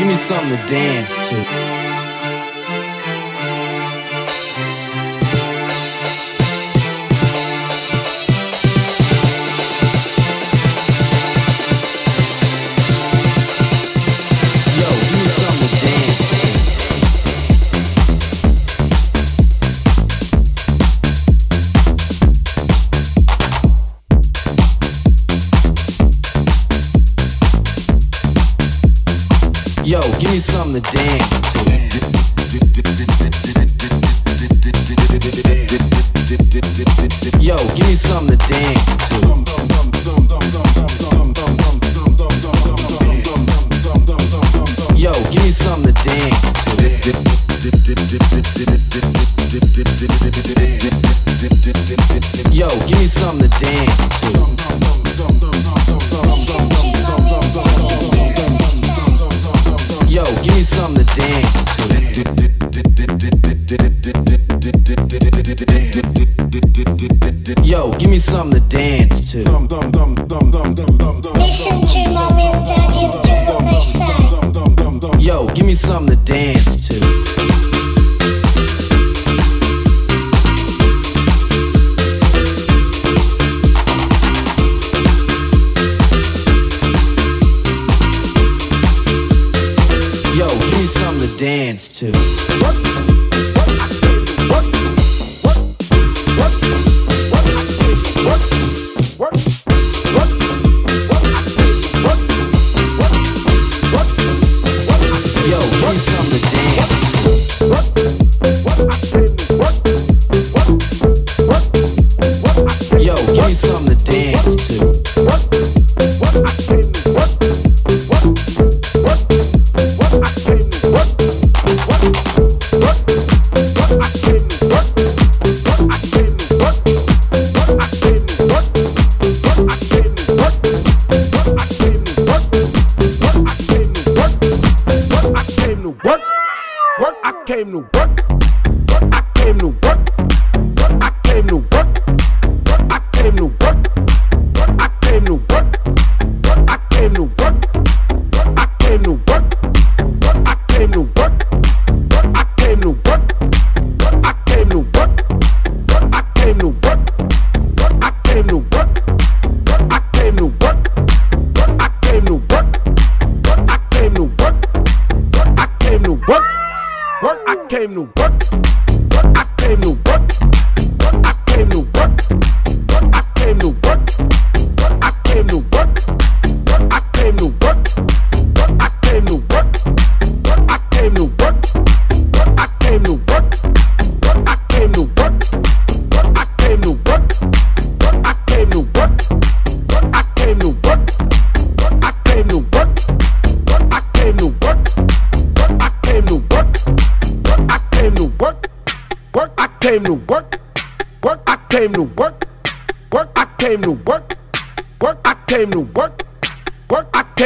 Give 0.00 0.08
me 0.08 0.14
something 0.14 0.56
to 0.56 0.66
dance 0.66 1.28
to. 1.28 1.79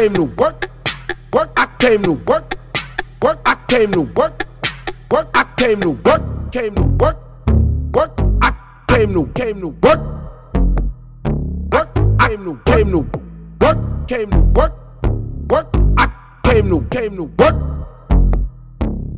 came 0.04 0.12
to 0.12 0.24
work, 0.24 0.68
work, 1.32 1.50
I 1.56 1.66
came 1.78 2.02
to 2.02 2.12
work, 2.12 2.58
work, 3.22 3.40
I 3.46 3.54
came 3.68 3.90
to 3.92 4.02
work, 4.02 4.46
work, 5.10 5.30
I 5.32 5.44
came 5.56 5.80
to 5.80 5.90
work, 5.92 6.52
came 6.52 6.74
to 6.74 6.82
work, 6.82 7.16
work, 7.94 8.12
I 8.42 8.52
came 8.86 9.14
to 9.14 9.26
came 9.32 9.60
to 9.62 9.68
work, 9.68 10.00
work, 11.72 11.88
I 12.20 12.28
came 12.28 12.44
to 12.44 12.60
came 12.66 12.90
to 12.90 12.98
work, 13.62 14.06
came 14.06 14.30
to 14.30 14.40
work, 14.40 14.74
work, 15.48 15.68
I 15.96 16.08
came 16.44 16.68
to 16.68 16.86
came 16.90 17.16
to 17.16 17.22
work, 17.24 17.56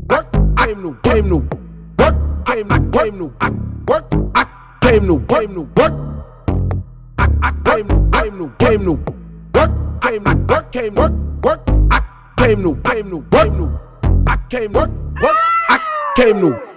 work, 0.09 0.27
I 0.57 0.67
came 0.67 0.83
to 0.83 0.97
came 1.03 1.29
to 1.29 1.37
work, 1.99 2.47
came 2.47 2.71
I 2.71 2.79
came 2.93 3.19
to 3.19 3.33
work, 3.89 4.07
I 4.37 4.47
came 4.81 5.07
to 5.09 5.19
came 5.27 5.55
to 5.55 5.63
work, 5.83 5.95
I 7.19 7.53
came 7.65 7.89
to 7.89 8.09
came 8.13 8.39
to 8.39 8.53
came 8.61 8.85
to 8.85 8.93
work 9.53 9.86
came 10.07 10.23
to 10.25 10.37
work, 10.37 10.73
came 10.73 10.95
work, 10.95 11.13
work. 11.43 11.61
I 11.91 12.01
came 12.37 12.63
to, 12.63 12.77
came 12.89 13.11
to 13.11 13.17
work, 13.17 13.53
new. 13.53 13.79
I 14.27 14.37
came 14.49 14.73
work, 14.73 14.91
work. 15.21 15.37
I 15.69 15.79
came 16.17 16.41
to. 16.41 16.76